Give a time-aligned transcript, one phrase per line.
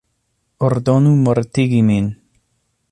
[0.69, 2.13] Ordonu mortigi min!